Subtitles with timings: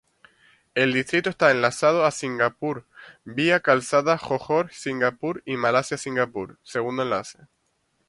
[0.73, 2.87] El distrito está enlazado a Singapur
[3.23, 7.37] vía Calzada Johor-Singapur y Malasia –Singapur Segundo Enlace.